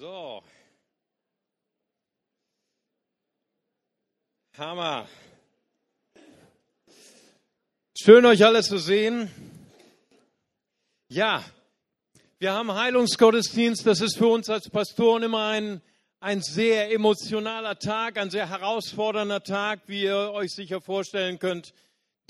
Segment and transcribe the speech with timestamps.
[0.00, 0.42] So.
[4.56, 5.06] Hammer.
[8.02, 9.30] Schön euch alle zu sehen.
[11.10, 11.44] Ja,
[12.38, 13.86] wir haben Heilungsgottesdienst.
[13.86, 15.82] Das ist für uns als Pastoren immer ein,
[16.20, 21.74] ein sehr emotionaler Tag, ein sehr herausfordernder Tag, wie ihr euch sicher vorstellen könnt.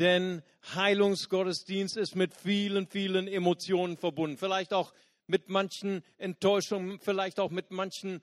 [0.00, 0.42] Denn
[0.74, 4.38] Heilungsgottesdienst ist mit vielen, vielen Emotionen verbunden.
[4.38, 4.92] Vielleicht auch
[5.30, 8.20] mit manchen Enttäuschungen, vielleicht auch mit manchen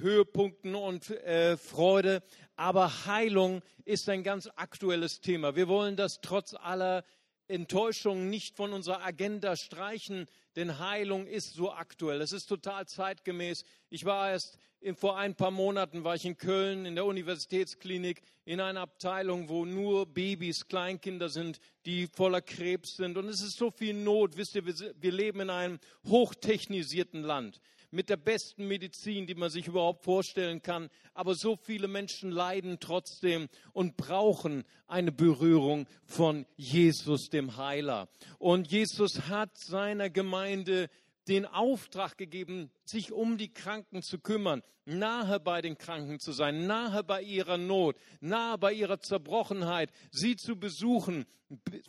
[0.00, 2.22] Höhepunkten und äh, Freude.
[2.56, 5.54] Aber Heilung ist ein ganz aktuelles Thema.
[5.54, 7.04] Wir wollen das trotz aller
[7.48, 10.26] Enttäuschungen nicht von unserer Agenda streichen,
[10.56, 12.20] denn Heilung ist so aktuell.
[12.20, 13.64] Es ist total zeitgemäß.
[13.90, 14.58] Ich war erst
[14.94, 19.64] vor ein paar Monaten war ich in Köln in der Universitätsklinik in einer Abteilung, wo
[19.64, 23.16] nur Babys, Kleinkinder sind, die voller Krebs sind.
[23.16, 24.36] Und es ist so viel Not.
[24.36, 27.60] Wisst ihr, wir leben in einem hochtechnisierten Land
[27.90, 30.90] mit der besten Medizin, die man sich überhaupt vorstellen kann.
[31.14, 38.08] Aber so viele Menschen leiden trotzdem und brauchen eine Berührung von Jesus, dem Heiler.
[38.38, 40.88] Und Jesus hat seiner Gemeinde
[41.28, 46.66] den Auftrag gegeben, sich um die Kranken zu kümmern, nahe bei den Kranken zu sein,
[46.66, 51.26] nahe bei ihrer Not, nahe bei ihrer Zerbrochenheit, sie zu besuchen,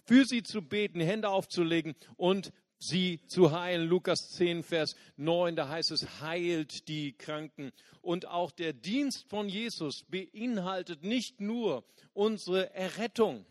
[0.06, 3.88] für sie zu beten, Hände aufzulegen und sie zu heilen.
[3.88, 7.72] Lukas 10, Vers 9, da heißt es, heilt die Kranken.
[8.02, 13.46] Und auch der Dienst von Jesus beinhaltet nicht nur unsere Errettung,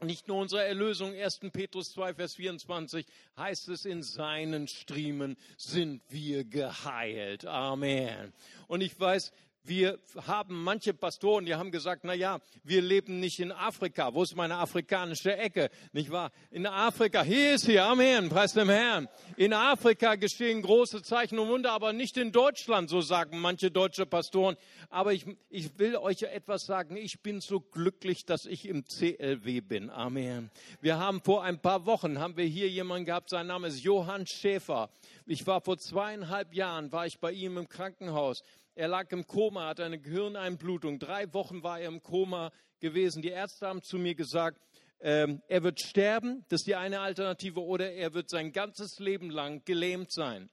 [0.00, 1.14] nicht nur unsere Erlösung.
[1.14, 1.40] 1.
[1.52, 7.46] Petrus 2, Vers 24 heißt es, in seinen Striemen sind wir geheilt.
[7.46, 8.32] Amen.
[8.66, 9.32] Und ich weiß,
[9.64, 14.12] wir haben manche Pastoren, die haben gesagt, na ja, wir leben nicht in Afrika.
[14.12, 15.70] Wo ist meine afrikanische Ecke?
[15.92, 16.32] Nicht wahr?
[16.50, 19.08] In Afrika, hier ist sie, Amen, preis dem Herrn.
[19.36, 24.04] In Afrika geschehen große Zeichen und Wunder, aber nicht in Deutschland, so sagen manche deutsche
[24.04, 24.56] Pastoren.
[24.90, 26.96] Aber ich, ich will euch etwas sagen.
[26.96, 29.90] Ich bin so glücklich, dass ich im CLW bin.
[29.90, 30.50] Amen.
[30.80, 34.26] Wir haben vor ein paar Wochen, haben wir hier jemanden gehabt, sein Name ist Johann
[34.26, 34.90] Schäfer.
[35.26, 38.42] Ich war vor zweieinhalb Jahren, war ich bei ihm im Krankenhaus.
[38.74, 40.98] Er lag im Koma, hatte eine Gehirneinblutung.
[40.98, 42.50] Drei Wochen war er im Koma
[42.80, 43.20] gewesen.
[43.20, 44.58] Die Ärzte haben zu mir gesagt,
[45.00, 49.30] ähm, er wird sterben, das ist die eine Alternative, oder er wird sein ganzes Leben
[49.30, 50.48] lang gelähmt sein.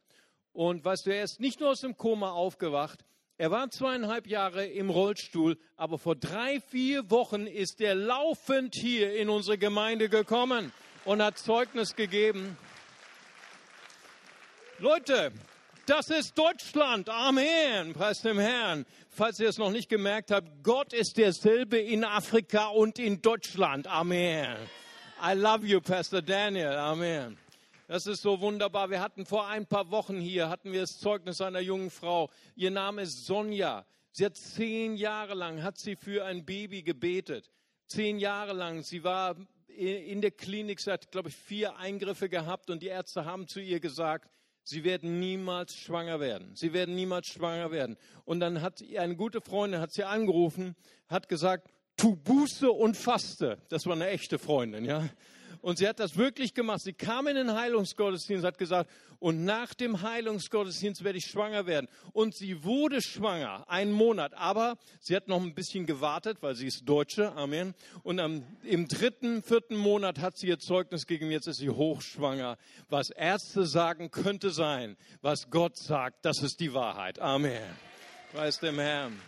[0.52, 3.06] Und weißt du, er ist nicht nur aus dem Koma aufgewacht,
[3.38, 9.16] er war zweieinhalb Jahre im Rollstuhl, aber vor drei, vier Wochen ist er laufend hier
[9.16, 10.74] in unsere Gemeinde gekommen
[11.06, 12.58] und hat Zeugnis gegeben.
[14.80, 15.32] Leute,
[15.90, 17.10] das ist Deutschland.
[17.10, 17.94] Amen.
[17.94, 18.86] Preis dem Herrn.
[19.10, 23.88] Falls ihr es noch nicht gemerkt habt, Gott ist derselbe in Afrika und in Deutschland.
[23.88, 24.56] Amen.
[25.20, 26.74] I love you, Pastor Daniel.
[26.74, 27.38] Amen.
[27.88, 28.92] Das ist so wunderbar.
[28.92, 32.30] Wir hatten vor ein paar Wochen hier, hatten wir das Zeugnis einer jungen Frau.
[32.56, 33.84] Ihr Name ist Sonja.
[34.12, 37.50] Sie hat zehn Jahre lang, hat sie für ein Baby gebetet.
[37.88, 38.84] Zehn Jahre lang.
[38.84, 39.36] Sie war
[39.68, 43.60] in der Klinik, sie hat, glaube ich, vier Eingriffe gehabt und die Ärzte haben zu
[43.60, 44.30] ihr gesagt,
[44.70, 46.56] Sie werden niemals schwanger werden.
[46.56, 47.98] Sie werden niemals schwanger werden.
[48.24, 50.76] Und dann hat eine gute Freundin, hat sie angerufen,
[51.08, 53.58] hat gesagt, tu Buße und faste.
[53.70, 55.10] Das war eine echte Freundin, ja.
[55.62, 56.82] Und sie hat das wirklich gemacht.
[56.82, 58.90] Sie kam in den Heilungsgottesdienst, hat gesagt,
[59.20, 61.90] und nach dem Heilungsgottesdienst werde ich schwanger werden.
[62.14, 64.34] Und sie wurde schwanger, einen Monat.
[64.34, 67.74] Aber sie hat noch ein bisschen gewartet, weil sie ist Deutsche, Amen.
[68.04, 72.58] Und am, im dritten, vierten Monat hat sie ihr Zeugnis gegeben, jetzt ist sie hochschwanger.
[72.90, 74.96] Was Ärzte sagen, könnte sein.
[75.22, 77.20] Was Gott sagt, das ist die Wahrheit.
[77.20, 77.62] Amen.
[78.32, 79.20] Preis dem Herrn.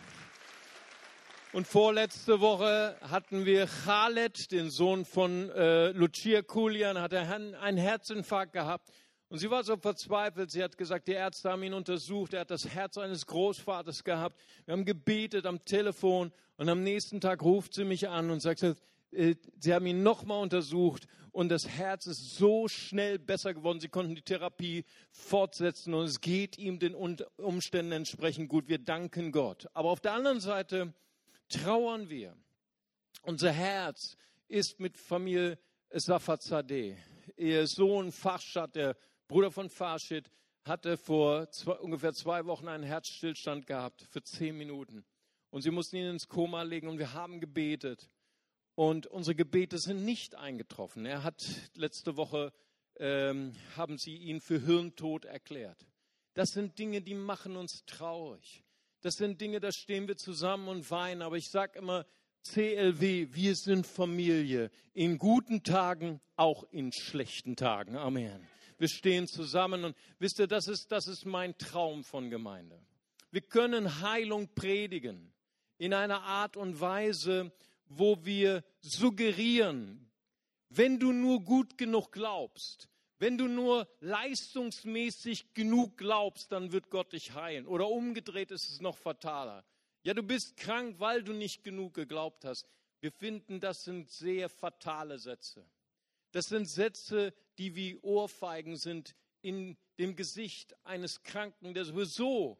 [1.52, 8.54] Und vorletzte Woche hatten wir Khaled, den Sohn von äh, Lucia Kulian, hat einen Herzinfarkt
[8.54, 8.90] gehabt.
[9.28, 10.50] Und sie war so verzweifelt.
[10.50, 12.32] Sie hat gesagt, die Ärzte haben ihn untersucht.
[12.32, 14.40] Er hat das Herz eines Großvaters gehabt.
[14.64, 16.32] Wir haben gebetet am Telefon.
[16.56, 18.62] Und am nächsten Tag ruft sie mich an und sagt,
[19.10, 23.80] äh, sie haben ihn nochmal untersucht und das Herz ist so schnell besser geworden.
[23.80, 28.68] Sie konnten die Therapie fortsetzen und es geht ihm den Umständen entsprechend gut.
[28.68, 29.66] Wir danken Gott.
[29.74, 30.94] Aber auf der anderen Seite
[31.52, 32.36] trauern wir.
[33.22, 34.16] Unser Herz
[34.48, 35.58] ist mit Familie
[35.90, 36.96] Safazadeh.
[37.36, 38.96] Ihr Sohn Farshad, der
[39.28, 40.30] Bruder von Farshid,
[40.64, 45.04] hatte vor zwei, ungefähr zwei Wochen einen Herzstillstand gehabt für zehn Minuten.
[45.50, 48.08] Und sie mussten ihn ins Koma legen und wir haben gebetet.
[48.74, 51.04] Und unsere Gebete sind nicht eingetroffen.
[51.04, 51.42] Er hat
[51.74, 52.52] letzte Woche,
[52.96, 55.86] ähm, haben sie ihn für Hirntod erklärt.
[56.34, 58.64] Das sind Dinge, die machen uns traurig.
[59.02, 61.22] Das sind Dinge, da stehen wir zusammen und weinen.
[61.22, 62.06] Aber ich sage immer,
[62.44, 64.70] CLW, wir sind Familie.
[64.94, 67.96] In guten Tagen, auch in schlechten Tagen.
[67.96, 68.46] Amen.
[68.78, 69.84] wir stehen zusammen.
[69.84, 72.80] Und wisst ihr, das ist, das ist mein Traum von Gemeinde.
[73.30, 75.32] Wir können Heilung predigen
[75.78, 77.52] in einer Art und Weise,
[77.86, 80.10] wo wir suggerieren,
[80.68, 82.88] wenn du nur gut genug glaubst,
[83.22, 87.68] wenn du nur leistungsmäßig genug glaubst, dann wird Gott dich heilen.
[87.68, 89.64] Oder umgedreht ist es noch fataler.
[90.02, 92.66] Ja, du bist krank, weil du nicht genug geglaubt hast.
[92.98, 95.64] Wir finden, das sind sehr fatale Sätze.
[96.32, 102.58] Das sind Sätze, die wie Ohrfeigen sind in dem Gesicht eines Kranken, der sowieso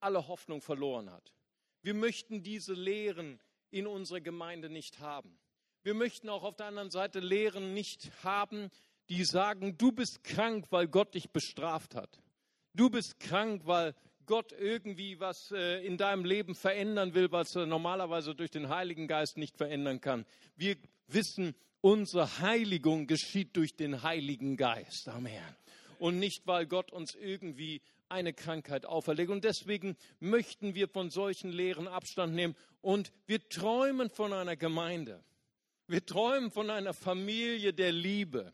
[0.00, 1.34] alle Hoffnung verloren hat.
[1.82, 3.40] Wir möchten diese Lehren
[3.70, 5.38] in unserer Gemeinde nicht haben.
[5.82, 8.70] Wir möchten auch auf der anderen Seite Lehren nicht haben,
[9.08, 12.20] die sagen, du bist krank, weil Gott dich bestraft hat.
[12.74, 13.94] Du bist krank, weil
[14.26, 19.08] Gott irgendwie was äh, in deinem Leben verändern will, was er normalerweise durch den Heiligen
[19.08, 20.26] Geist nicht verändern kann.
[20.56, 20.76] Wir
[21.06, 25.08] wissen, unsere Heiligung geschieht durch den Heiligen Geist.
[25.08, 25.42] Amen.
[25.98, 29.30] Und nicht, weil Gott uns irgendwie eine Krankheit auferlegt.
[29.30, 32.54] Und deswegen möchten wir von solchen Lehren Abstand nehmen.
[32.82, 35.24] Und wir träumen von einer Gemeinde.
[35.86, 38.52] Wir träumen von einer Familie der Liebe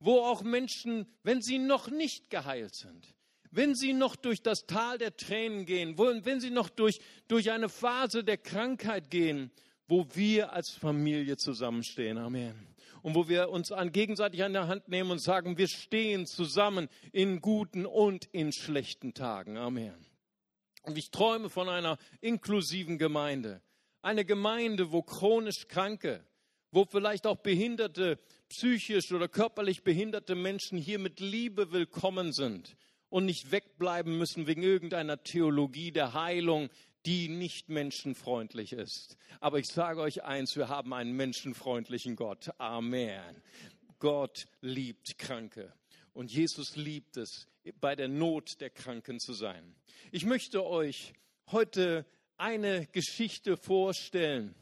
[0.00, 3.14] wo auch Menschen, wenn sie noch nicht geheilt sind,
[3.50, 6.98] wenn sie noch durch das Tal der Tränen gehen, wo, wenn sie noch durch,
[7.28, 9.50] durch eine Phase der Krankheit gehen,
[9.86, 12.16] wo wir als Familie zusammenstehen.
[12.16, 12.66] Amen.
[13.02, 16.88] Und wo wir uns an, gegenseitig an der Hand nehmen und sagen, wir stehen zusammen
[17.12, 19.56] in guten und in schlechten Tagen.
[19.56, 19.94] Amen.
[20.82, 23.62] Und ich träume von einer inklusiven Gemeinde.
[24.02, 26.24] Eine Gemeinde, wo chronisch Kranke,
[26.70, 28.18] wo vielleicht auch Behinderte
[28.50, 32.76] psychisch oder körperlich behinderte Menschen hier mit Liebe willkommen sind
[33.08, 36.68] und nicht wegbleiben müssen wegen irgendeiner Theologie der Heilung,
[37.06, 39.16] die nicht menschenfreundlich ist.
[39.38, 42.50] Aber ich sage euch eins, wir haben einen menschenfreundlichen Gott.
[42.58, 43.40] Amen.
[44.00, 45.72] Gott liebt Kranke
[46.12, 47.46] und Jesus liebt es,
[47.80, 49.76] bei der Not der Kranken zu sein.
[50.10, 51.12] Ich möchte euch
[51.52, 52.04] heute
[52.36, 54.56] eine Geschichte vorstellen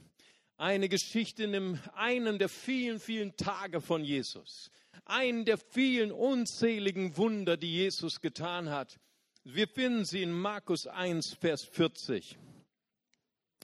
[0.59, 4.71] eine Geschichte in einem der vielen, vielen Tage von Jesus.
[5.05, 8.99] Einen der vielen unzähligen Wunder, die Jesus getan hat.
[9.45, 12.37] Wir finden sie in Markus 1, Vers 40.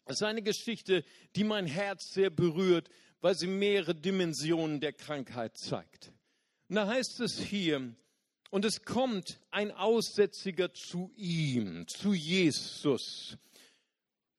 [0.07, 1.05] Es ist eine Geschichte,
[1.35, 2.89] die mein Herz sehr berührt,
[3.21, 6.13] weil sie mehrere Dimensionen der Krankheit zeigt.
[6.69, 7.95] Und da heißt es hier,
[8.51, 13.37] und es kommt ein Aussätziger zu ihm, zu Jesus,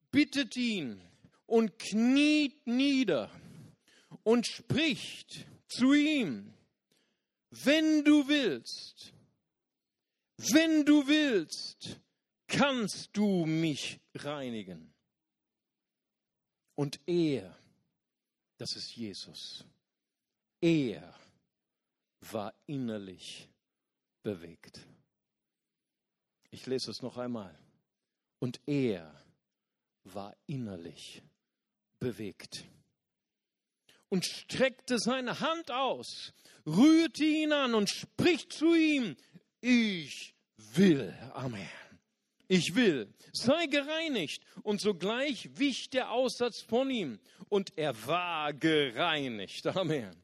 [0.10, 1.02] bittet ihn,
[1.46, 3.30] und kniet nieder
[4.24, 6.54] und spricht zu ihm,
[7.50, 9.14] wenn du willst,
[10.38, 12.00] wenn du willst,
[12.48, 14.94] kannst du mich reinigen.
[16.76, 17.58] Und er,
[18.58, 19.66] das ist Jesus,
[20.60, 21.18] er
[22.20, 23.48] war innerlich
[24.24, 24.86] bewegt.
[26.50, 27.58] Ich lese es noch einmal.
[28.40, 29.24] Und er
[30.04, 31.35] war innerlich bewegt
[32.00, 32.66] bewegt
[34.10, 36.34] und streckte seine Hand aus,
[36.66, 39.16] rührte ihn an und spricht zu ihm,
[39.62, 41.14] ich will.
[41.34, 41.68] Amen.
[42.48, 44.44] Ich will, sei gereinigt.
[44.62, 47.20] Und sogleich wich der Aussatz von ihm
[47.50, 49.66] und er war gereinigt.
[49.68, 50.16] Amen.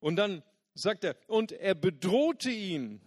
[0.00, 0.42] Und dann
[0.74, 3.00] sagt er, und er bedrohte ihn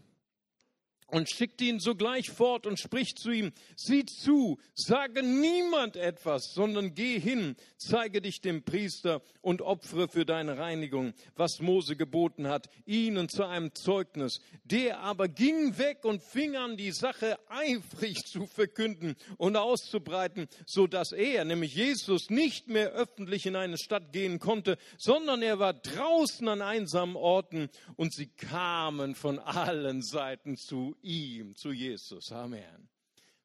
[1.07, 6.93] und schickt ihn sogleich fort und spricht zu ihm, sieh zu, sage niemand etwas, sondern
[6.93, 12.69] geh hin, zeige dich dem Priester und opfere für deine Reinigung, was Mose geboten hat,
[12.85, 14.41] ihnen zu einem Zeugnis.
[14.65, 20.87] Der aber ging weg und fing an, die Sache eifrig zu verkünden und auszubreiten, so
[20.87, 25.73] dass er, nämlich Jesus, nicht mehr öffentlich in eine Stadt gehen konnte, sondern er war
[25.73, 32.31] draußen an einsamen Orten und sie kamen von allen Seiten zu ihm, zu Jesus.
[32.31, 32.89] Amen.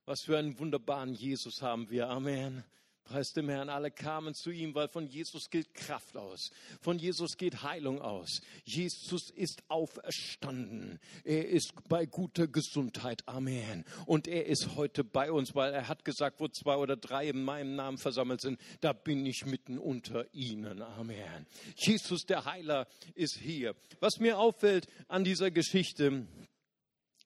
[0.04, 2.08] Was für einen wunderbaren Jesus haben wir.
[2.08, 2.64] Amen.
[3.04, 6.50] Preis dem Herrn, alle kamen zu ihm, weil von Jesus geht Kraft aus.
[6.80, 8.40] Von Jesus geht Heilung aus.
[8.64, 11.00] Jesus ist auferstanden.
[11.24, 13.22] Er ist bei guter Gesundheit.
[13.26, 13.84] Amen.
[14.06, 17.42] Und er ist heute bei uns, weil er hat gesagt, wo zwei oder drei in
[17.42, 20.80] meinem Namen versammelt sind, da bin ich mitten unter ihnen.
[20.80, 21.46] Amen.
[21.76, 23.74] Jesus, der Heiler, ist hier.
[24.00, 26.26] Was mir auffällt an dieser Geschichte,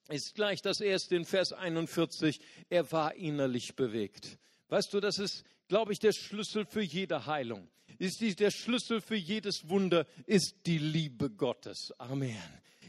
[0.09, 2.39] ist gleich das erste in Vers 41.
[2.69, 4.37] Er war innerlich bewegt.
[4.69, 7.69] Weißt du, das ist, glaube ich, der Schlüssel für jede Heilung.
[7.99, 11.91] Ist die, der Schlüssel für jedes Wunder ist die Liebe Gottes.
[11.97, 12.37] Amen.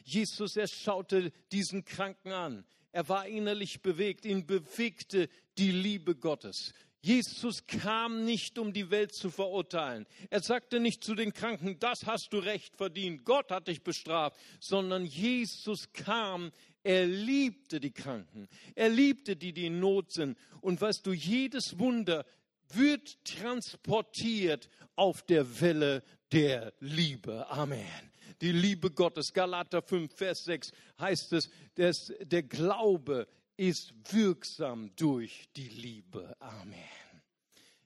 [0.05, 2.65] Jesus, er schaute diesen Kranken an.
[2.93, 4.25] Er war innerlich bewegt.
[4.25, 6.73] Ihn bewegte die Liebe Gottes.
[7.01, 10.07] Jesus kam nicht, um die Welt zu verurteilen.
[10.31, 14.37] Er sagte nicht zu den Kranken, das hast du recht verdient, Gott hat dich bestraft,
[14.59, 16.51] sondern Jesus kam,
[16.89, 20.39] er liebte die Kranken, er liebte die, die in Not sind.
[20.63, 22.25] Und weißt du, jedes Wunder
[22.71, 26.03] wird transportiert auf der Welle
[26.33, 27.47] der Liebe.
[27.51, 28.11] Amen.
[28.41, 29.35] Die Liebe Gottes.
[29.35, 33.29] Galater 5, Vers 6 heißt es, dass der Glaube
[33.59, 36.35] ist wirksam durch die Liebe.
[36.41, 36.79] Amen.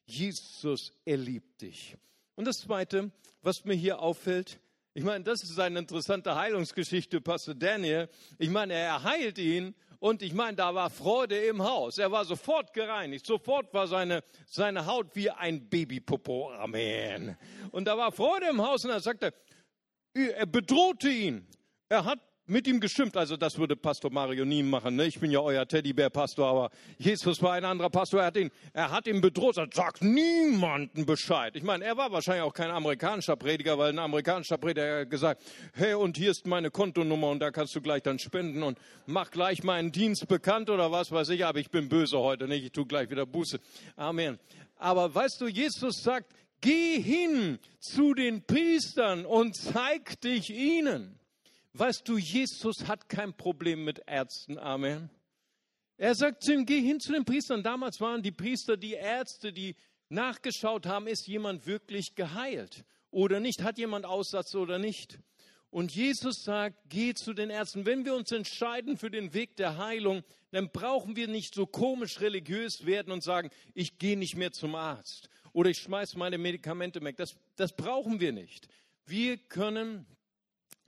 [0.06, 1.96] Jesus, er liebt dich.
[2.36, 4.60] Und das Zweite, was mir hier auffällt,
[4.94, 8.08] ich meine, das ist eine interessante Heilungsgeschichte, Pastor Daniel.
[8.38, 11.96] Ich meine, er heilt ihn und ich meine, da war Freude im Haus.
[11.96, 13.24] Er war sofort gereinigt.
[13.24, 16.52] Sofort war seine, seine Haut wie ein Babypopo.
[16.52, 17.38] Amen.
[17.70, 19.32] Und da war Freude im Haus und er sagte,
[20.12, 21.46] er bedrohte ihn.
[21.88, 23.16] Er hat mit ihm geschimpft.
[23.16, 24.96] Also das würde Pastor Mario nie machen.
[24.96, 25.06] Ne?
[25.06, 28.20] Ich bin ja euer Teddybär-Pastor, aber Jesus war ein anderer Pastor.
[28.20, 29.56] Er hat ihn, er hat ihn bedroht.
[29.56, 31.54] Er sagt niemanden Bescheid.
[31.56, 35.42] Ich meine, er war wahrscheinlich auch kein amerikanischer Prediger, weil ein amerikanischer Prediger hat gesagt,
[35.74, 39.30] hey, und hier ist meine Kontonummer und da kannst du gleich dann spenden und mach
[39.30, 41.44] gleich meinen Dienst bekannt oder was weiß ich.
[41.44, 42.64] Aber ich bin böse heute nicht.
[42.64, 43.58] Ich tue gleich wieder Buße.
[43.96, 44.38] Amen.
[44.76, 51.18] Aber weißt du, Jesus sagt, geh hin zu den Priestern und zeig dich ihnen.
[51.74, 54.58] Weißt du, Jesus hat kein Problem mit Ärzten.
[54.58, 55.08] Amen.
[55.96, 57.62] Er sagt zu ihm, geh hin zu den Priestern.
[57.62, 59.76] Damals waren die Priester die Ärzte, die
[60.08, 65.18] nachgeschaut haben, ist jemand wirklich geheilt oder nicht, hat jemand Aussatz oder nicht.
[65.70, 67.86] Und Jesus sagt, geh zu den Ärzten.
[67.86, 72.20] Wenn wir uns entscheiden für den Weg der Heilung, dann brauchen wir nicht so komisch
[72.20, 77.02] religiös werden und sagen, ich gehe nicht mehr zum Arzt oder ich schmeiße meine Medikamente
[77.02, 77.16] weg.
[77.16, 78.68] Das, das brauchen wir nicht.
[79.06, 80.06] Wir können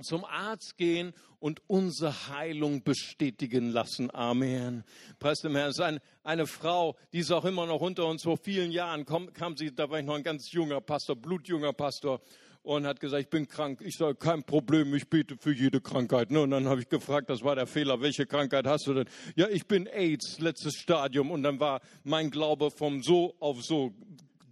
[0.02, 4.14] zum Arzt gehen und unsere Heilung bestätigen lassen.
[4.14, 4.84] Amen.
[5.18, 5.70] Preis dem Herrn.
[5.70, 8.22] Es ist eine, Frau, die ist auch immer noch unter uns.
[8.22, 11.72] Vor vielen Jahren kam, kam sie, da war ich noch ein ganz junger Pastor, blutjunger
[11.72, 12.20] Pastor
[12.62, 13.82] und hat gesagt, ich bin krank.
[13.84, 16.30] Ich sage, kein Problem, ich bete für jede Krankheit.
[16.30, 16.40] Ne?
[16.40, 19.04] Und dann habe ich gefragt, das war der Fehler, welche Krankheit hast du denn?
[19.36, 21.30] Ja, ich bin AIDS, letztes Stadium.
[21.30, 23.92] Und dann war mein Glaube vom so auf so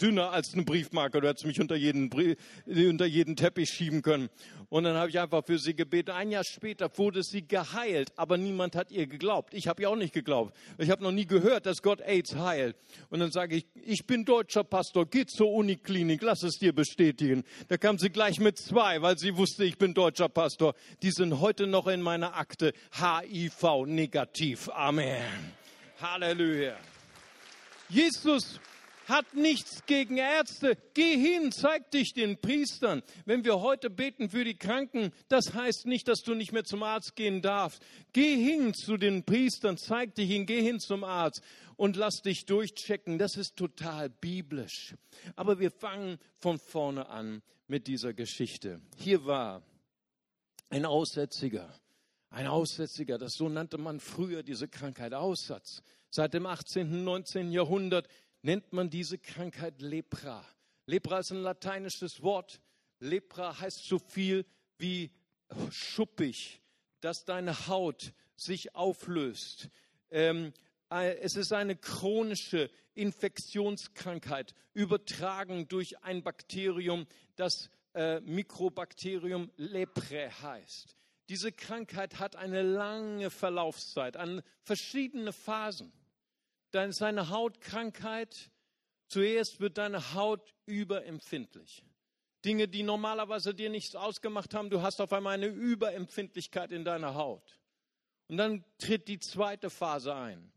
[0.01, 1.21] dünner als eine Briefmarke.
[1.21, 2.11] Du hättest mich unter jeden,
[2.67, 4.29] unter jeden Teppich schieben können.
[4.73, 6.15] Und dann habe ich einfach für sie gebetet.
[6.15, 9.53] Ein Jahr später wurde sie geheilt, aber niemand hat ihr geglaubt.
[9.53, 10.57] Ich habe ihr auch nicht geglaubt.
[10.79, 12.75] Ich habe noch nie gehört, dass Gott AIDS heilt.
[13.11, 17.45] Und dann sage ich, ich bin deutscher Pastor, geh zur Uniklinik, lass es dir bestätigen.
[17.69, 20.75] Da kam sie gleich mit zwei, weil sie wusste, ich bin deutscher Pastor.
[21.03, 24.71] Die sind heute noch in meiner Akte HIV negativ.
[24.71, 25.53] Amen.
[26.01, 26.79] Halleluja.
[27.91, 28.59] Jesus
[29.09, 30.77] hat nichts gegen Ärzte.
[30.95, 33.03] Geh hin, zeig dich den Priestern.
[33.25, 36.83] Wenn wir heute beten für die Kranken, das heißt nicht, dass du nicht mehr zum
[36.83, 37.83] Arzt gehen darfst.
[38.13, 41.43] Geh hin zu den Priestern, zeig dich hin, geh hin zum Arzt
[41.77, 43.19] und lass dich durchchecken.
[43.19, 44.95] Das ist total biblisch.
[45.37, 48.81] Aber wir fangen von vorne an mit dieser Geschichte.
[48.97, 49.63] Hier war
[50.69, 51.75] ein Aussätziger.
[52.31, 55.83] Ein Aussätziger, das so nannte man früher diese Krankheit Aussatz.
[56.09, 57.53] Seit dem 18., und 19.
[57.53, 58.09] Jahrhundert
[58.43, 60.45] nennt man diese Krankheit Lepra.
[60.87, 62.61] Lepra ist ein lateinisches Wort.
[62.99, 64.45] Lepra heißt so viel
[64.79, 65.11] wie
[65.71, 66.61] schuppig,
[67.01, 69.69] dass deine Haut sich auflöst.
[70.11, 70.53] Ähm,
[70.91, 77.07] äh, es ist eine chronische Infektionskrankheit, übertragen durch ein Bakterium,
[77.37, 80.97] das äh, Mikrobakterium Lepre heißt.
[81.29, 85.93] Diese Krankheit hat eine lange Verlaufszeit, an verschiedene Phasen
[86.75, 88.51] dann seine Hautkrankheit.
[89.09, 91.85] Zuerst wird deine Haut überempfindlich.
[92.45, 97.15] Dinge, die normalerweise dir nichts ausgemacht haben, du hast auf einmal eine Überempfindlichkeit in deiner
[97.15, 97.61] Haut.
[98.29, 100.53] Und dann tritt die zweite Phase ein.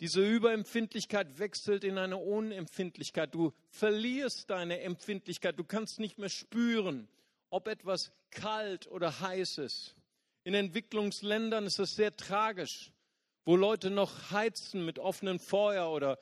[0.00, 3.34] Diese Überempfindlichkeit wechselt in eine Unempfindlichkeit.
[3.34, 5.58] Du verlierst deine Empfindlichkeit.
[5.58, 7.08] Du kannst nicht mehr spüren,
[7.50, 9.94] ob etwas kalt oder heiß ist.
[10.44, 12.92] In Entwicklungsländern ist es sehr tragisch
[13.44, 16.18] wo Leute noch heizen mit offenem Feuer oder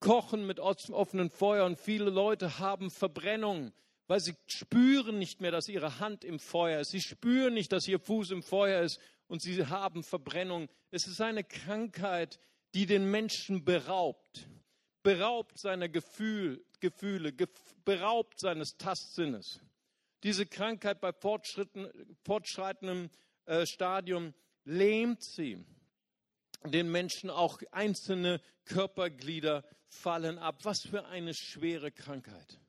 [0.00, 3.72] kochen mit offenem Feuer und viele Leute haben Verbrennung,
[4.08, 6.90] weil sie spüren nicht mehr, dass ihre Hand im Feuer ist.
[6.90, 10.68] Sie spüren nicht, dass ihr Fuß im Feuer ist und sie haben Verbrennung.
[10.90, 12.38] Es ist eine Krankheit,
[12.74, 14.48] die den Menschen beraubt,
[15.02, 17.32] beraubt seiner Gefühl, Gefühle,
[17.84, 19.60] beraubt seines Tastsinnes.
[20.24, 23.10] Diese Krankheit bei fortschreitendem
[23.44, 25.64] äh, Stadium lähmt sie
[26.64, 30.60] den Menschen auch einzelne Körperglieder fallen ab.
[30.64, 32.60] Was für eine schwere Krankheit.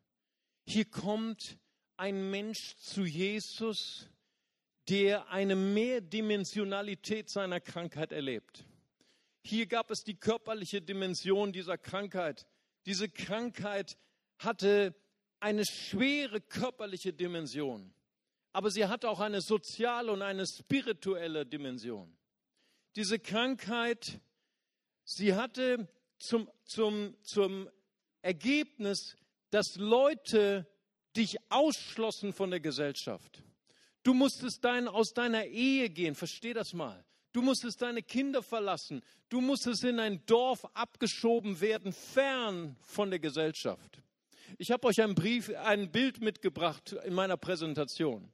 [0.66, 1.58] Hier kommt
[1.98, 4.10] ein Mensch zu Jesus,
[4.90, 8.66] der eine Mehrdimensionalität seiner Krankheit erlebt.
[9.42, 12.46] Hier gab es die körperliche Dimension dieser Krankheit,
[12.86, 13.98] Diese Krankheit
[14.40, 14.94] hatte
[15.40, 17.94] eine schwere körperliche Dimension,
[18.52, 22.16] aber sie hatte auch eine soziale und eine spirituelle Dimension.
[22.96, 24.20] Diese Krankheit,
[25.04, 25.88] sie hatte
[26.20, 27.70] zum, zum, zum
[28.22, 29.18] Ergebnis,
[29.50, 30.68] dass Leute
[31.16, 33.44] dich ausschlossen von der Gesellschaft.
[34.04, 37.04] Du musstest dein, aus deiner Ehe gehen, versteh das mal.
[37.32, 39.02] Du musstest deine Kinder verlassen.
[39.30, 44.02] Du musstest in ein Dorf abgeschoben werden, fern von der Gesellschaft.
[44.60, 48.32] Ich habe euch ein, Brief, ein Bild mitgebracht in meiner Präsentation.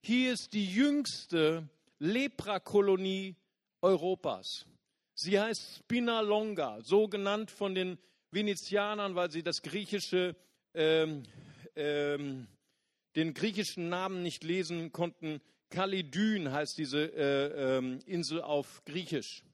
[0.00, 1.68] Hier ist die jüngste
[2.00, 3.36] Leprakolonie
[3.84, 4.66] Europas.
[5.14, 7.98] Sie heißt Spinalonga, so genannt von den
[8.30, 10.34] Venezianern, weil sie das griechische,
[10.72, 11.22] ähm,
[11.76, 12.48] ähm,
[13.14, 15.40] den griechischen Namen nicht lesen konnten.
[15.68, 19.44] Kalidyn heißt diese äh, ähm, Insel auf Griechisch.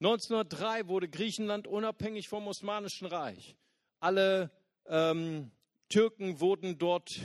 [0.00, 3.56] 1903 wurde Griechenland unabhängig vom Osmanischen Reich.
[4.00, 4.50] Alle
[4.86, 5.52] ähm,
[5.88, 7.20] Türken wurden dort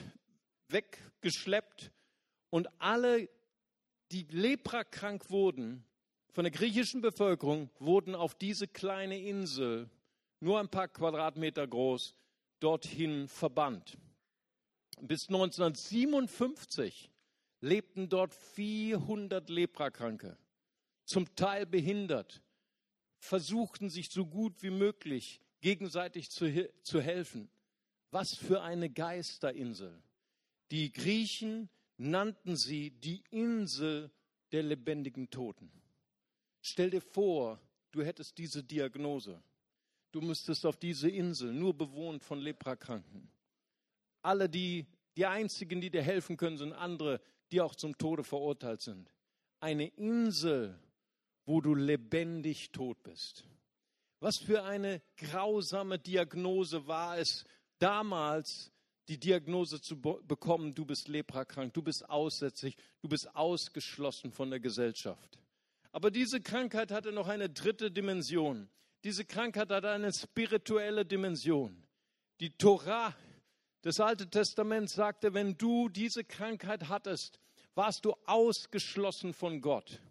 [0.67, 1.91] weggeschleppt
[2.51, 3.29] und alle,
[4.11, 5.83] die leprakrank wurden,
[6.35, 9.89] von der griechischen Bevölkerung, wurden auf diese kleine Insel,
[10.41, 12.13] nur ein paar Quadratmeter groß,
[12.59, 13.97] dorthin verbannt.
[14.99, 17.09] Bis 1957
[17.61, 20.37] lebten dort 400 Leprakranke,
[21.05, 22.41] zum Teil behindert,
[23.17, 27.49] versuchten sich so gut wie möglich gegenseitig zu, zu helfen.
[28.11, 30.03] Was für eine Geisterinsel.
[30.71, 34.11] Die Griechen nannten sie die Insel
[34.51, 35.71] der lebendigen Toten.
[36.67, 37.59] Stell dir vor,
[37.91, 39.39] du hättest diese Diagnose.
[40.11, 43.29] Du müsstest auf diese Insel, nur bewohnt von Leprakranken.
[44.23, 48.81] Alle, die, die einzigen, die dir helfen können, sind andere, die auch zum Tode verurteilt
[48.81, 49.13] sind.
[49.59, 50.79] Eine Insel,
[51.45, 53.45] wo du lebendig tot bist.
[54.19, 57.45] Was für eine grausame Diagnose war es
[57.77, 58.71] damals,
[59.07, 64.59] die Diagnose zu bekommen, du bist leprakrank, du bist aussätzlich, du bist ausgeschlossen von der
[64.59, 65.37] Gesellschaft.
[65.95, 68.67] Aber diese Krankheit hatte noch eine dritte Dimension.
[69.05, 71.87] Diese Krankheit hatte eine spirituelle Dimension.
[72.41, 73.15] Die Torah,
[73.81, 77.39] das Alte Testament sagte, wenn du diese Krankheit hattest,
[77.75, 80.01] warst du ausgeschlossen von Gott.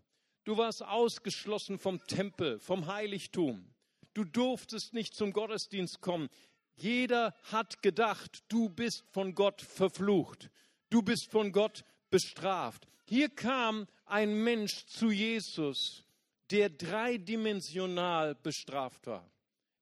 [0.45, 3.71] Du warst ausgeschlossen vom Tempel, vom Heiligtum.
[4.15, 6.31] Du durftest nicht zum Gottesdienst kommen.
[6.77, 10.49] Jeder hat gedacht, du bist von Gott verflucht.
[10.89, 12.89] Du bist von Gott bestraft.
[13.05, 16.05] Hier kam ein Mensch zu Jesus,
[16.51, 19.31] der dreidimensional bestraft war.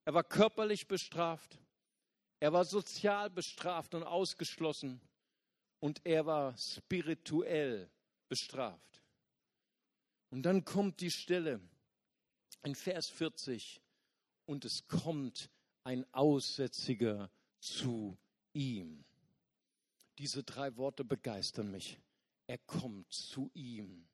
[0.04, 1.58] Er war körperlich bestraft,
[2.40, 5.00] er war sozial bestraft und ausgeschlossen
[5.80, 7.90] und er war spirituell
[8.28, 9.02] bestraft.
[10.30, 11.61] Und dann kommt die Stelle
[12.62, 13.80] in Vers 40
[14.46, 15.50] und es kommt
[15.85, 17.30] ein Aussätziger
[17.61, 18.16] zu
[18.52, 19.04] ihm.
[20.18, 22.00] Diese drei Worte begeistern mich.
[22.46, 24.08] Er kommt zu ihm.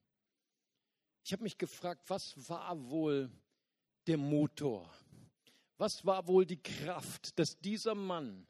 [1.29, 3.31] Ich habe mich gefragt, was war wohl
[4.07, 4.91] der Motor?
[5.77, 8.47] Was war wohl die Kraft, dass dieser Mann,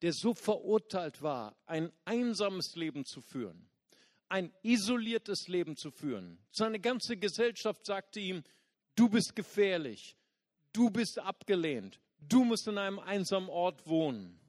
[0.00, 3.68] der so verurteilt war, ein einsames Leben zu führen,
[4.30, 6.38] ein isoliertes Leben zu führen.
[6.50, 8.42] Seine ganze Gesellschaft sagte ihm,
[8.94, 10.16] du bist gefährlich,
[10.72, 14.40] du bist abgelehnt, du musst in einem einsamen Ort wohnen.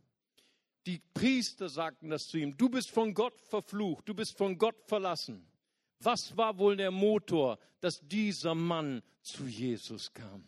[0.86, 4.82] Die Priester sagten das zu ihm, du bist von Gott verflucht, du bist von Gott
[4.86, 5.46] verlassen.
[6.04, 10.46] Was war wohl der Motor, dass dieser Mann zu Jesus kam?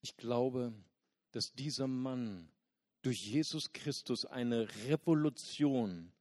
[0.00, 0.72] Ich glaube,
[1.32, 2.50] dass dieser Mann
[3.02, 6.12] durch Jesus Christus eine Revolution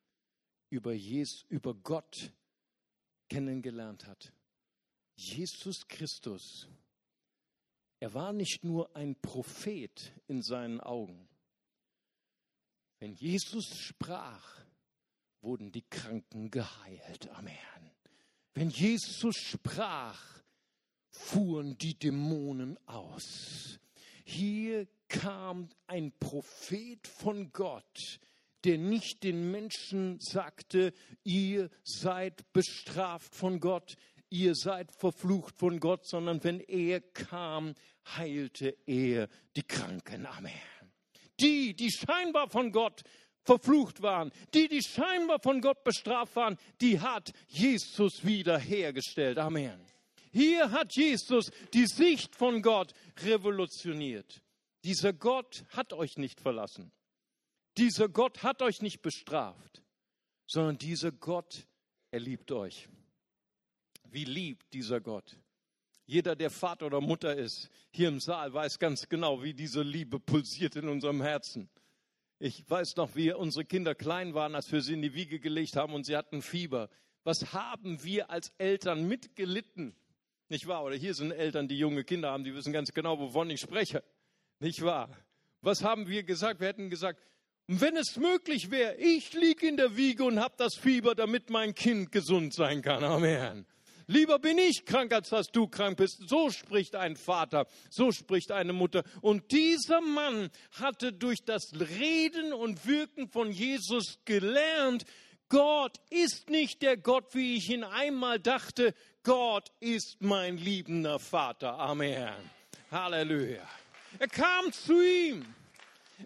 [0.70, 2.34] über, Jesus, über Gott
[3.30, 4.34] kennengelernt hat.
[5.16, 6.68] Jesus Christus,
[8.00, 11.28] er war nicht nur ein Prophet in seinen Augen.
[13.00, 14.67] Wenn Jesus sprach,
[15.42, 17.30] wurden die Kranken geheilt.
[17.32, 17.56] Amen.
[18.54, 20.42] Wenn Jesus sprach,
[21.10, 23.80] fuhren die Dämonen aus.
[24.24, 28.20] Hier kam ein Prophet von Gott,
[28.64, 33.96] der nicht den Menschen sagte, ihr seid bestraft von Gott,
[34.30, 37.76] ihr seid verflucht von Gott, sondern wenn er kam,
[38.18, 40.26] heilte er die Kranken.
[40.26, 40.52] Amen.
[41.40, 43.04] Die, die scheinbar von Gott
[43.48, 49.40] verflucht waren, die, die scheinbar von Gott bestraft waren, die hat Jesus wiederhergestellt.
[49.40, 49.80] Amen.
[50.32, 54.44] Hier hat Jesus die Sicht von Gott revolutioniert.
[54.84, 56.92] Dieser Gott hat euch nicht verlassen.
[57.78, 59.84] Dieser Gott hat euch nicht bestraft,
[60.46, 61.68] sondern dieser Gott,
[62.12, 62.90] er liebt euch.
[64.10, 65.38] Wie liebt dieser Gott?
[66.06, 70.20] Jeder, der Vater oder Mutter ist, hier im Saal, weiß ganz genau, wie diese Liebe
[70.20, 71.70] pulsiert in unserem Herzen.
[72.40, 75.76] Ich weiß noch, wie unsere Kinder klein waren, als wir sie in die Wiege gelegt
[75.76, 76.90] haben und sie hatten Fieber.
[77.24, 79.96] Was haben wir als Eltern mitgelitten?
[80.50, 80.84] Nicht wahr?
[80.84, 84.04] Oder hier sind Eltern, die junge Kinder haben, die wissen ganz genau, wovon ich spreche.
[84.60, 85.10] Nicht wahr?
[85.62, 86.60] Was haben wir gesagt?
[86.60, 87.20] Wir hätten gesagt,
[87.68, 91.76] wenn es möglich wäre, ich liege in der Wiege und habe das Fieber, damit mein
[91.76, 93.04] Kind gesund sein kann.
[93.04, 93.66] Amen.
[94.08, 96.30] Lieber bin ich krank, als dass du krank bist.
[96.30, 99.04] So spricht ein Vater, so spricht eine Mutter.
[99.22, 105.06] Und dieser Mann hatte durch das Reden und Wirken von Jesus gelernt,
[105.50, 108.94] Gott ist nicht der Gott, wie ich ihn einmal dachte.
[109.24, 111.78] Gott ist mein liebender Vater.
[111.80, 112.34] Amen.
[112.92, 113.68] Halleluja.
[114.20, 115.46] Er kam zu ihm.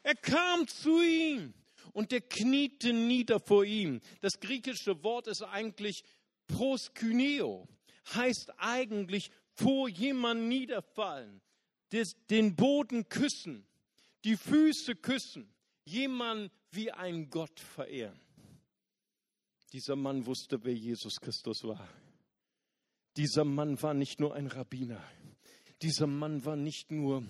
[0.04, 1.54] Er kam zu ihm
[1.94, 4.02] und er kniete nieder vor ihm.
[4.22, 6.04] Das griechische Wort ist eigentlich
[6.51, 7.67] proskyneo,
[8.13, 11.41] heißt eigentlich vor jemand niederfallen,
[12.29, 13.65] den Boden küssen,
[14.23, 15.53] die Füße küssen,
[15.85, 18.19] jemand wie ein Gott verehren.
[19.73, 21.87] Dieser Mann wusste, wer Jesus Christus war.
[23.17, 25.03] Dieser Mann war nicht nur ein Rabbiner.
[25.81, 27.23] Dieser Mann war nicht nur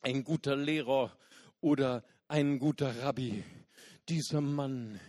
[0.00, 1.16] ein guter Lehrer
[1.60, 3.42] oder ein guter Rabbi.
[4.08, 5.00] Dieser Mann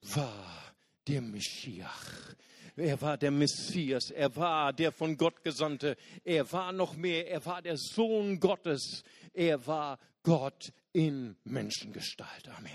[0.00, 0.71] war
[1.08, 2.34] der Meschiach.
[2.76, 4.10] Er war der Messias.
[4.10, 5.96] Er war der von Gott Gesandte.
[6.24, 7.28] Er war noch mehr.
[7.28, 9.04] Er war der Sohn Gottes.
[9.32, 12.48] Er war Gott in Menschengestalt.
[12.48, 12.72] Amen.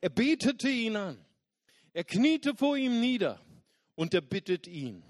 [0.00, 1.18] Er betete ihn an.
[1.92, 3.40] Er kniete vor ihm nieder
[3.96, 5.02] und er bittet ihn,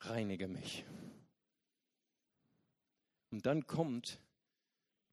[0.00, 0.84] reinige mich.
[3.30, 4.20] Und dann kommt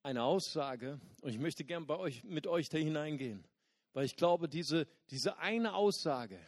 [0.03, 3.43] eine Aussage und ich möchte gern bei euch, mit euch da hineingehen,
[3.93, 6.39] weil ich glaube, diese, diese eine Aussage,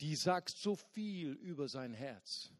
[0.00, 2.50] die sagt so viel über sein Herz.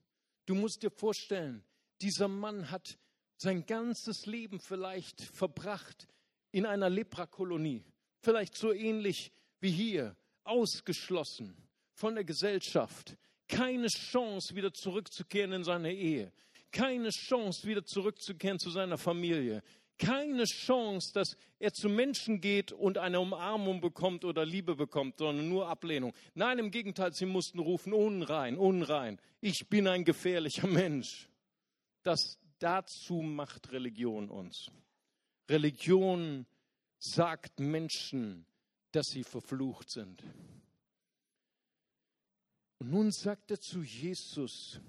[0.46, 1.64] Du musst dir vorstellen,
[2.00, 2.98] dieser Mann hat
[3.36, 6.06] sein ganzes Leben vielleicht verbracht
[6.52, 7.84] in einer Leprakolonie,
[8.20, 11.56] vielleicht so ähnlich wie hier, ausgeschlossen
[11.92, 13.16] von der Gesellschaft,
[13.48, 16.32] keine Chance wieder zurückzukehren in seine Ehe,
[16.70, 19.62] keine Chance wieder zurückzukehren zu seiner Familie,
[19.98, 25.48] keine Chance, dass er zu Menschen geht und eine Umarmung bekommt oder Liebe bekommt, sondern
[25.48, 26.12] nur Ablehnung.
[26.34, 29.20] Nein, im Gegenteil, sie mussten rufen, unrein, unrein.
[29.40, 31.28] Ich bin ein gefährlicher Mensch.
[32.02, 34.70] Das dazu macht Religion uns.
[35.48, 36.46] Religion
[36.98, 38.46] sagt Menschen,
[38.92, 40.22] dass sie verflucht sind.
[42.78, 44.80] Und nun sagt er zu Jesus,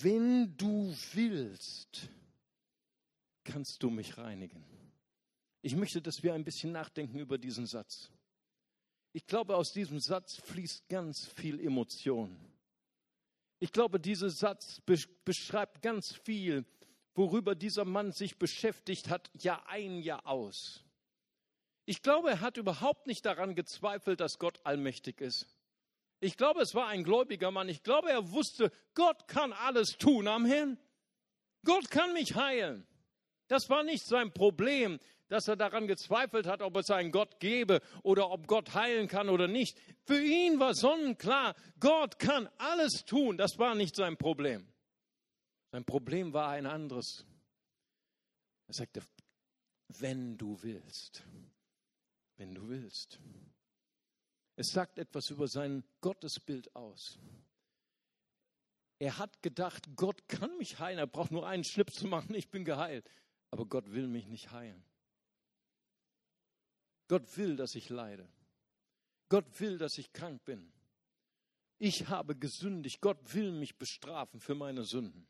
[0.00, 2.08] wenn du willst,
[3.44, 4.64] kannst du mich reinigen.
[5.62, 8.10] Ich möchte, dass wir ein bisschen nachdenken über diesen Satz.
[9.12, 12.36] Ich glaube, aus diesem Satz fließt ganz viel Emotion.
[13.60, 14.80] Ich glaube, dieser Satz
[15.24, 16.64] beschreibt ganz viel,
[17.14, 20.82] worüber dieser Mann sich beschäftigt hat, Jahr ein, Jahr aus.
[21.84, 25.46] Ich glaube, er hat überhaupt nicht daran gezweifelt, dass Gott allmächtig ist.
[26.20, 27.68] Ich glaube, es war ein gläubiger Mann.
[27.68, 30.28] Ich glaube, er wusste, Gott kann alles tun.
[30.28, 30.78] Amen.
[31.64, 32.86] Gott kann mich heilen.
[33.52, 37.82] Das war nicht sein Problem, dass er daran gezweifelt hat, ob es einen Gott gäbe
[38.02, 39.78] oder ob Gott heilen kann oder nicht.
[40.06, 43.36] Für ihn war sonnenklar, Gott kann alles tun.
[43.36, 44.66] Das war nicht sein Problem.
[45.70, 47.26] Sein Problem war ein anderes.
[48.68, 49.02] Er sagte,
[49.98, 51.22] wenn du willst,
[52.38, 53.20] wenn du willst.
[54.56, 57.18] Es sagt etwas über sein Gottesbild aus.
[58.98, 60.98] Er hat gedacht, Gott kann mich heilen.
[60.98, 63.06] Er braucht nur einen Schnipp zu machen, ich bin geheilt
[63.52, 64.82] aber Gott will mich nicht heilen.
[67.06, 68.26] Gott will, dass ich leide.
[69.28, 70.72] Gott will, dass ich krank bin.
[71.78, 73.02] Ich habe gesündigt.
[73.02, 75.28] Gott will mich bestrafen für meine Sünden.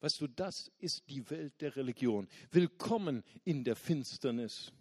[0.00, 2.28] Weißt du, das ist die Welt der Religion.
[2.50, 4.72] Willkommen in der Finsternis.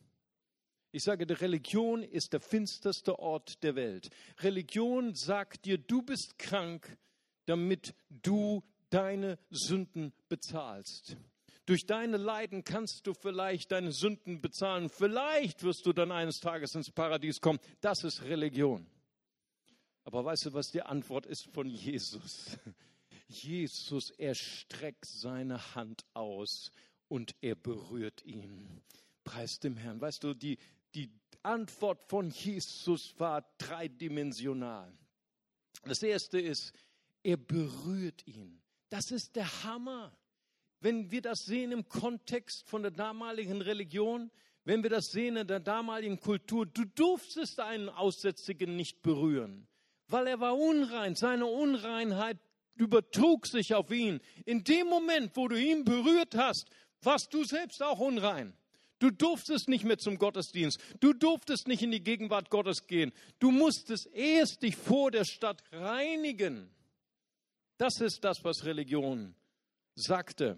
[0.92, 4.10] Ich sage, die Religion ist der finsterste Ort der Welt.
[4.40, 6.98] Religion sagt dir, du bist krank,
[7.46, 11.16] damit du deine Sünden bezahlst.
[11.66, 14.90] Durch deine Leiden kannst du vielleicht deine Sünden bezahlen.
[14.90, 17.60] Vielleicht wirst du dann eines Tages ins Paradies kommen.
[17.82, 18.88] Das ist Religion.
[20.04, 22.58] Aber weißt du, was die Antwort ist von Jesus?
[23.28, 26.72] Jesus, er streckt seine Hand aus
[27.08, 28.82] und er berührt ihn.
[29.24, 30.02] Preis dem Herrn.
[30.02, 30.58] Weißt du, die,
[30.96, 31.12] die
[31.44, 34.92] Antwort von Jesus war dreidimensional.
[35.84, 36.74] Das erste ist,
[37.24, 38.62] er berührt ihn.
[38.90, 40.18] Das ist der Hammer
[40.82, 44.32] wenn wir das sehen im Kontext von der damaligen Religion,
[44.66, 49.68] wenn wir das sehen in der damaligen Kultur, du durftest einen Aussätzigen nicht berühren,
[50.08, 51.16] weil er war unrein.
[51.16, 52.38] Seine Unreinheit
[52.76, 54.20] übertrug sich auf ihn.
[54.46, 56.68] In dem Moment, wo du ihn berührt hast,
[57.02, 58.54] warst du selbst auch unrein.
[59.00, 60.80] Du durftest nicht mehr zum Gottesdienst.
[61.00, 63.12] Du durftest nicht in die Gegenwart Gottes gehen.
[63.40, 66.70] Du musstest erst dich vor der Stadt reinigen.
[67.78, 69.34] Das ist das, was Religion
[69.96, 70.58] sagte.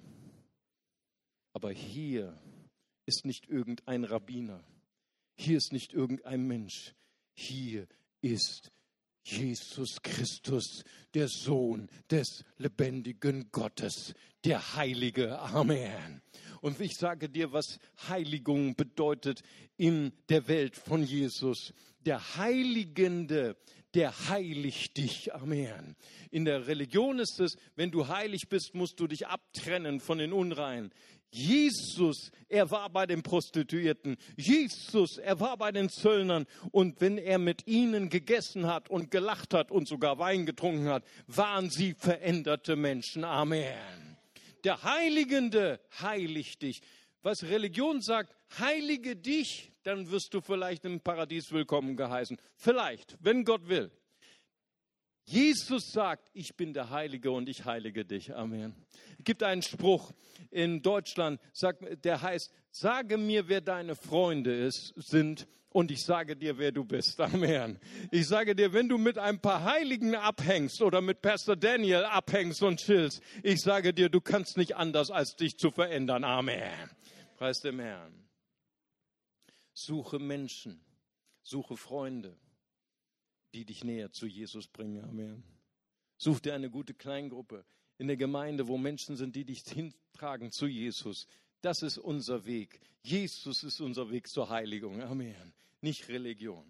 [1.54, 2.40] Aber hier
[3.06, 4.64] ist nicht irgendein Rabbiner.
[5.36, 6.94] Hier ist nicht irgendein Mensch.
[7.34, 7.88] Hier
[8.22, 8.72] ist
[9.26, 15.40] Jesus Christus, der Sohn des lebendigen Gottes, der Heilige.
[15.40, 16.22] Amen.
[16.62, 19.42] Und ich sage dir, was Heiligung bedeutet
[19.78, 21.74] in der Welt von Jesus.
[22.02, 23.56] Der Heiligende,
[23.94, 25.34] der heiligt dich.
[25.34, 25.96] Amen.
[26.32, 30.34] In der Religion ist es, wenn du heilig bist, musst du dich abtrennen von den
[30.34, 30.92] Unreinen.
[31.32, 34.18] Jesus, er war bei den Prostituierten.
[34.38, 36.46] Jesus, er war bei den Zöllnern.
[36.72, 41.04] Und wenn er mit ihnen gegessen hat und gelacht hat und sogar Wein getrunken hat,
[41.28, 43.24] waren sie veränderte Menschen.
[43.24, 44.14] Amen
[44.64, 46.82] der Heiligende heiligt dich.
[47.22, 52.38] Was Religion sagt, heilige dich, dann wirst du vielleicht im Paradies willkommen geheißen.
[52.56, 53.92] Vielleicht, wenn Gott will.
[55.26, 58.36] Jesus sagt, ich bin der Heilige und ich heilige dich.
[58.36, 58.76] Amen.
[59.18, 60.12] Es gibt einen Spruch
[60.52, 61.40] in Deutschland,
[62.04, 66.84] der heißt, sage mir, wer deine Freunde ist, sind und ich sage dir, wer du
[66.84, 67.22] bist.
[67.22, 67.80] Amen.
[68.12, 72.62] Ich sage dir, wenn du mit ein paar Heiligen abhängst oder mit Pastor Daniel abhängst
[72.62, 76.26] und chillst, ich sage dir, du kannst nicht anders, als dich zu verändern.
[76.26, 76.90] Amen.
[77.38, 78.24] Preis dem Herrn.
[79.74, 80.80] Suche Menschen,
[81.42, 82.38] suche Freunde,
[83.54, 85.04] die dich näher zu Jesus bringen.
[85.04, 85.44] Amen.
[86.18, 87.66] Such dir eine gute Kleingruppe
[87.98, 91.28] in der Gemeinde, wo Menschen sind, die dich hintragen zu Jesus.
[91.62, 92.80] Das ist unser Weg.
[93.02, 95.02] Jesus ist unser Weg zur Heiligung.
[95.02, 95.54] Amen.
[95.82, 96.66] Nicht Religion.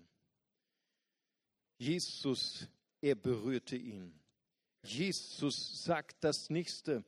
[1.78, 2.68] Jesus,
[3.02, 4.20] er berührte ihn.
[4.84, 7.04] Jesus sagt das nächste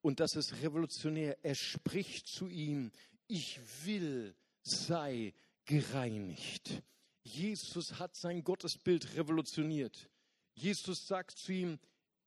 [0.00, 1.38] und das ist revolutionär.
[1.42, 2.90] Er spricht zu ihm,
[3.26, 5.32] ich will, sei
[5.64, 6.82] gereinigt.
[7.22, 10.08] Jesus hat sein Gottesbild revolutioniert.
[10.54, 11.78] Jesus sagt zu ihm,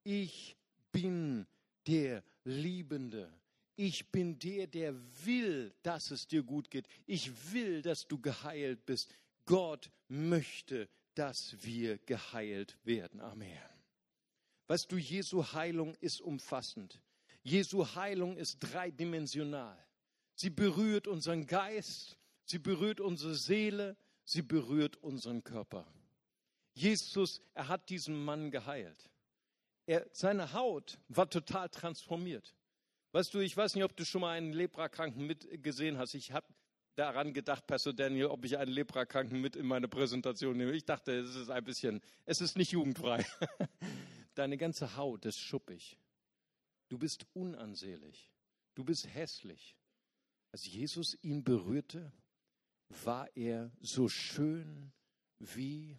[0.03, 0.55] ich
[0.91, 1.47] bin
[1.87, 3.31] der Liebende.
[3.75, 4.93] Ich bin der, der
[5.25, 6.87] will, dass es dir gut geht.
[7.05, 9.13] Ich will, dass du geheilt bist.
[9.45, 13.19] Gott möchte, dass wir geheilt werden.
[13.21, 13.57] Amen.
[14.67, 17.01] Weißt du, Jesu Heilung ist umfassend.
[17.43, 19.77] Jesu Heilung ist dreidimensional.
[20.35, 22.17] Sie berührt unseren Geist,
[22.51, 25.87] sie berührt unsere Seele, sie berührt unseren Körper.
[26.73, 29.09] Jesus, er hat diesen Mann geheilt.
[29.85, 32.55] Er, seine Haut war total transformiert.
[33.11, 36.13] Weißt du, ich weiß nicht, ob du schon mal einen Leprakranken mitgesehen hast.
[36.13, 36.47] Ich habe
[36.95, 40.71] daran gedacht, Pastor Daniel, ob ich einen Leprakranken mit in meine Präsentation nehme.
[40.73, 43.25] Ich dachte, es ist ein bisschen, es ist nicht jugendfrei.
[44.35, 45.97] Deine ganze Haut ist schuppig.
[46.87, 48.31] Du bist unansehlich.
[48.75, 49.75] Du bist hässlich.
[50.51, 52.13] Als Jesus ihn berührte,
[53.03, 54.91] war er so schön
[55.39, 55.97] wie,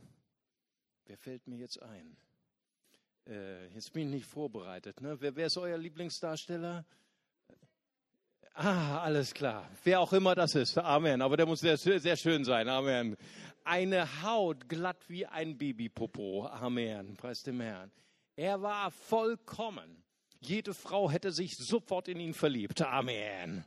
[1.07, 2.17] wer fällt mir jetzt ein?
[3.27, 5.01] Äh, jetzt bin ich nicht vorbereitet.
[5.01, 5.21] Ne?
[5.21, 6.85] Wer, wer ist euer Lieblingsdarsteller?
[8.55, 9.69] Ah, alles klar.
[9.85, 10.77] Wer auch immer das ist.
[10.79, 11.23] Amen.
[11.23, 12.69] Aber der muss sehr, sehr schön sein.
[12.69, 13.17] Amen.
[13.65, 16.47] Eine Haut glatt wie ein Babypopo.
[16.47, 17.17] Amen.
[17.17, 17.91] Preis dem Herrn.
[18.37, 20.03] Er war vollkommen.
[20.41, 22.83] Jede Frau hätte sich sofort in ihn verliebt.
[22.83, 23.65] Amen.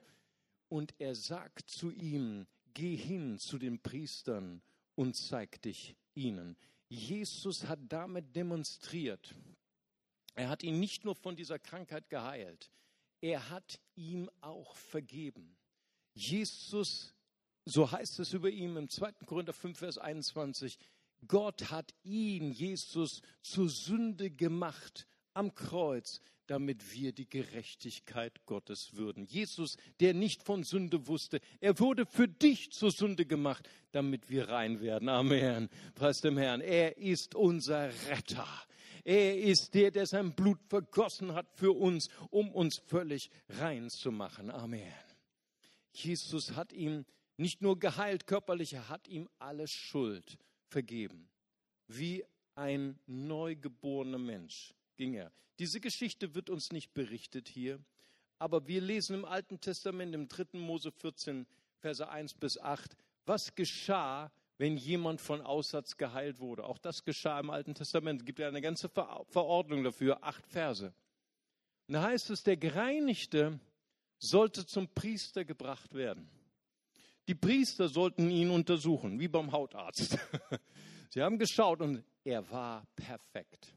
[0.68, 4.62] Und er sagt zu ihm, geh hin zu den Priestern
[4.94, 6.56] und zeig dich ihnen.
[6.88, 9.34] Jesus hat damit demonstriert,
[10.36, 12.70] er hat ihn nicht nur von dieser Krankheit geheilt,
[13.22, 15.58] er hat ihm auch vergeben.
[16.14, 17.16] Jesus,
[17.66, 19.14] so heißt es über ihn im 2.
[19.26, 20.78] Korinther 5, Vers 21,
[21.28, 29.26] Gott hat ihn, Jesus, zur Sünde gemacht am Kreuz, damit wir die Gerechtigkeit Gottes würden.
[29.26, 34.50] Jesus, der nicht von Sünde wusste, er wurde für dich zur Sünde gemacht, damit wir
[34.50, 35.10] rein werden.
[35.10, 35.70] Amen.
[35.96, 36.62] Preis dem Herrn.
[36.62, 38.48] Er ist unser Retter.
[39.04, 44.12] Er ist der, der sein Blut vergossen hat für uns, um uns völlig rein zu
[44.12, 44.50] machen.
[44.50, 44.94] Amen.
[45.94, 47.06] Jesus hat ihm
[47.38, 50.38] nicht nur geheilt körperlich, er hat ihm alle Schuld
[50.70, 51.30] vergeben.
[51.88, 52.24] Wie
[52.56, 55.32] ein neugeborener Mensch ging er.
[55.60, 57.80] Diese Geschichte wird uns nicht berichtet hier,
[58.40, 60.60] aber wir lesen im Alten Testament, im 3.
[60.60, 61.48] Mose 14,
[61.80, 66.64] Verse 1 bis 8, was geschah, wenn jemand von Aussatz geheilt wurde.
[66.64, 68.22] Auch das geschah im Alten Testament.
[68.22, 70.94] Es gibt ja eine ganze Verordnung dafür, acht Verse.
[71.88, 73.60] Und da heißt es, der Gereinigte
[74.18, 76.30] sollte zum Priester gebracht werden.
[77.28, 80.18] Die Priester sollten ihn untersuchen, wie beim Hautarzt.
[81.10, 83.75] Sie haben geschaut und er war perfekt.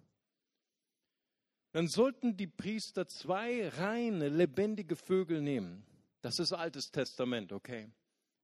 [1.72, 5.85] Dann sollten die Priester zwei reine, lebendige Vögel nehmen.
[6.22, 7.90] Das ist Altes Testament, okay?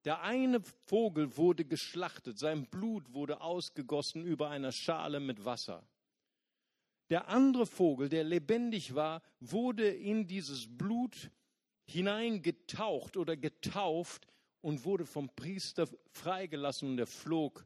[0.05, 5.83] Der eine Vogel wurde geschlachtet, sein Blut wurde ausgegossen über einer Schale mit Wasser.
[7.09, 11.31] Der andere Vogel, der lebendig war, wurde in dieses Blut
[11.85, 14.27] hineingetaucht oder getauft
[14.61, 17.65] und wurde vom Priester freigelassen und er flog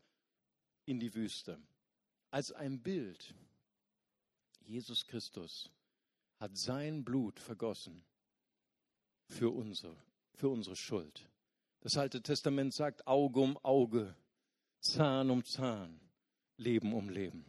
[0.86, 1.62] in die Wüste.
[2.32, 3.34] Als ein Bild.
[4.70, 5.72] Jesus Christus
[6.38, 8.04] hat sein Blut vergossen
[9.28, 9.98] für unsere,
[10.36, 11.28] für unsere Schuld.
[11.80, 14.16] Das Alte Testament sagt Auge um Auge,
[14.80, 16.00] Zahn um Zahn,
[16.58, 17.46] Leben um Leben.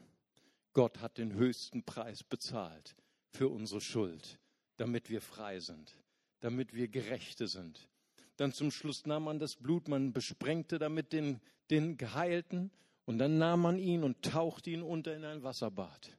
[0.72, 2.96] Gott hat den höchsten Preis bezahlt
[3.28, 4.40] für unsere Schuld,
[4.78, 5.94] damit wir frei sind,
[6.40, 7.86] damit wir Gerechte sind.
[8.38, 12.70] Dann zum Schluss nahm man das Blut, man besprengte damit den, den Geheilten
[13.04, 16.16] und dann nahm man ihn und tauchte ihn unter in ein Wasserbad.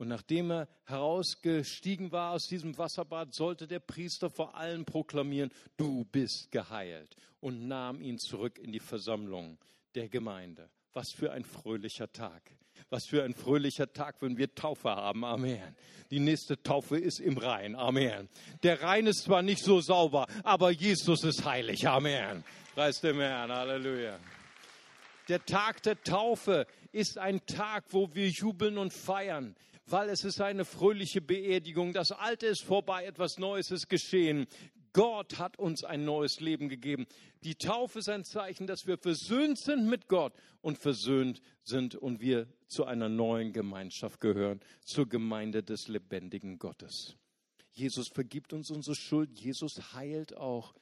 [0.00, 6.06] Und nachdem er herausgestiegen war aus diesem Wasserbad, sollte der Priester vor allen proklamieren, du
[6.06, 9.58] bist geheilt und nahm ihn zurück in die Versammlung
[9.94, 10.70] der Gemeinde.
[10.94, 12.40] Was für ein fröhlicher Tag.
[12.88, 15.22] Was für ein fröhlicher Tag, wenn wir Taufe haben.
[15.22, 15.76] Amen.
[16.10, 17.76] Die nächste Taufe ist im Rhein.
[17.76, 18.30] Amen.
[18.62, 21.86] Der Rhein ist zwar nicht so sauber, aber Jesus ist heilig.
[21.86, 22.42] Amen.
[22.74, 23.52] Preis dem Herrn.
[23.52, 24.18] Halleluja.
[25.28, 29.54] Der Tag der Taufe ist ein Tag, wo wir jubeln und feiern
[29.90, 31.92] weil es ist eine fröhliche Beerdigung.
[31.92, 34.46] Das Alte ist vorbei, etwas Neues ist geschehen.
[34.92, 37.06] Gott hat uns ein neues Leben gegeben.
[37.42, 42.20] Die Taufe ist ein Zeichen, dass wir versöhnt sind mit Gott und versöhnt sind und
[42.20, 47.16] wir zu einer neuen Gemeinschaft gehören, zur Gemeinde des lebendigen Gottes.
[47.72, 49.30] Jesus vergibt uns unsere Schuld.
[49.38, 50.74] Jesus heilt auch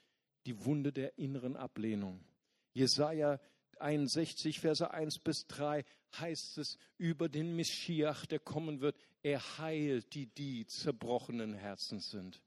[0.47, 2.25] die Wunde der inneren Ablehnung.
[2.73, 3.39] Jesaja
[3.81, 5.85] 61, Verse 1 bis 3
[6.19, 8.97] heißt es über den Meschiach, der kommen wird.
[9.23, 12.43] Er heilt die, die zerbrochenen Herzen sind.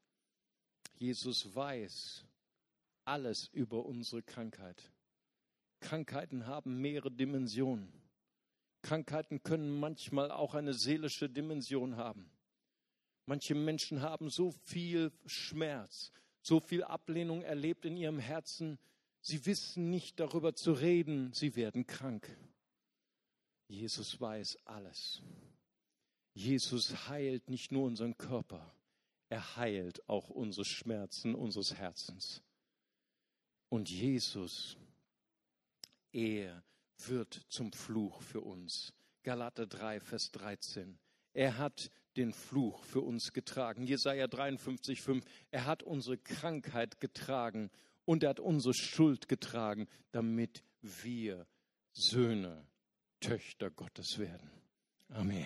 [0.96, 2.26] Jesus weiß
[3.06, 4.92] alles über unsere Krankheit.
[5.80, 7.92] Krankheiten haben mehrere Dimensionen.
[8.84, 12.30] Krankheiten können manchmal auch eine seelische Dimension haben.
[13.26, 18.80] Manche Menschen haben so viel Schmerz, so viel Ablehnung erlebt in ihrem Herzen,
[19.22, 22.28] Sie wissen nicht darüber zu reden, sie werden krank.
[23.68, 25.22] Jesus weiß alles.
[26.34, 28.74] Jesus heilt nicht nur unseren Körper,
[29.30, 32.42] er heilt auch unsere Schmerzen unseres Herzens.
[33.70, 34.78] Und Jesus,
[36.12, 36.64] er
[36.98, 38.94] wird zum Fluch für uns.
[39.24, 40.98] Galater 3, Vers 13.
[41.34, 43.86] Er hat den Fluch für uns getragen.
[43.86, 45.24] Jesaja 53, 5.
[45.52, 47.70] Er hat unsere Krankheit getragen
[48.06, 51.48] und er hat unsere Schuld getragen, damit wir
[51.94, 52.66] Söhne,
[53.20, 54.50] Töchter Gottes werden.
[55.10, 55.46] Amen.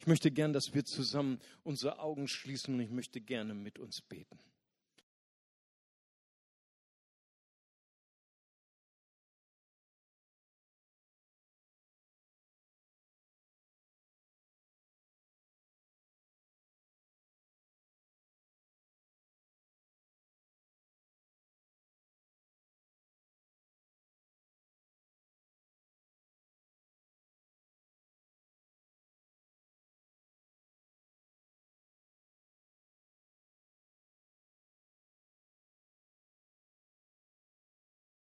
[0.00, 4.00] Ich möchte gern, dass wir zusammen unsere Augen schließen und ich möchte gerne mit uns
[4.00, 4.38] beten.